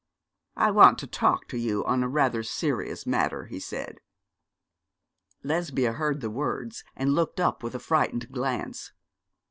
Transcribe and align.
'I 0.57 0.71
want 0.71 0.97
to 0.97 1.05
talk 1.05 1.47
to 1.49 1.57
you 1.59 1.85
on 1.85 2.01
a 2.01 2.07
rather 2.09 2.41
serious 2.41 3.05
matter,' 3.05 3.45
he 3.45 3.59
said. 3.59 3.99
Lesbia 5.43 5.91
heard 5.93 6.21
the 6.21 6.31
words, 6.31 6.83
and 6.95 7.13
looked 7.13 7.39
up 7.39 7.61
with 7.61 7.75
a 7.75 7.79
frightened 7.79 8.31
glance. 8.31 8.93